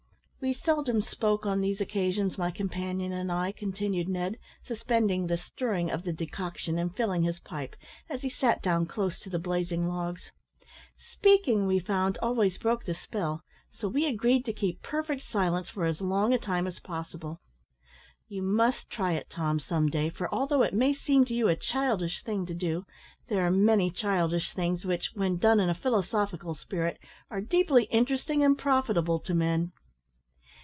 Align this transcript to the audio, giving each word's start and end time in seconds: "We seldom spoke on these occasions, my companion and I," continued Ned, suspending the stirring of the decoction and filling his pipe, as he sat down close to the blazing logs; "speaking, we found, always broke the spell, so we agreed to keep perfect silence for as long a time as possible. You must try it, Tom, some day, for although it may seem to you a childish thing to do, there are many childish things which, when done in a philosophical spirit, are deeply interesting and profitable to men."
"We 0.43 0.53
seldom 0.53 1.03
spoke 1.03 1.45
on 1.45 1.61
these 1.61 1.79
occasions, 1.81 2.35
my 2.35 2.49
companion 2.49 3.11
and 3.11 3.31
I," 3.31 3.51
continued 3.51 4.09
Ned, 4.09 4.39
suspending 4.63 5.27
the 5.27 5.37
stirring 5.37 5.91
of 5.91 6.01
the 6.01 6.11
decoction 6.11 6.79
and 6.79 6.93
filling 6.95 7.21
his 7.21 7.39
pipe, 7.41 7.75
as 8.09 8.23
he 8.23 8.29
sat 8.29 8.63
down 8.63 8.87
close 8.87 9.19
to 9.19 9.29
the 9.29 9.37
blazing 9.37 9.87
logs; 9.87 10.31
"speaking, 10.97 11.67
we 11.67 11.77
found, 11.77 12.17
always 12.23 12.57
broke 12.57 12.85
the 12.85 12.95
spell, 12.95 13.43
so 13.71 13.87
we 13.87 14.07
agreed 14.07 14.43
to 14.45 14.51
keep 14.51 14.81
perfect 14.81 15.21
silence 15.21 15.69
for 15.69 15.85
as 15.85 16.01
long 16.01 16.33
a 16.33 16.39
time 16.39 16.65
as 16.65 16.79
possible. 16.79 17.39
You 18.27 18.41
must 18.41 18.89
try 18.89 19.11
it, 19.13 19.29
Tom, 19.29 19.59
some 19.59 19.89
day, 19.91 20.09
for 20.09 20.27
although 20.33 20.63
it 20.63 20.73
may 20.73 20.91
seem 20.91 21.23
to 21.25 21.35
you 21.35 21.49
a 21.49 21.55
childish 21.55 22.23
thing 22.23 22.47
to 22.47 22.55
do, 22.55 22.83
there 23.27 23.45
are 23.45 23.51
many 23.51 23.91
childish 23.91 24.55
things 24.55 24.85
which, 24.85 25.11
when 25.13 25.37
done 25.37 25.59
in 25.59 25.69
a 25.69 25.75
philosophical 25.75 26.55
spirit, 26.55 26.97
are 27.29 27.41
deeply 27.41 27.83
interesting 27.91 28.43
and 28.43 28.57
profitable 28.57 29.19
to 29.19 29.35
men." 29.35 29.71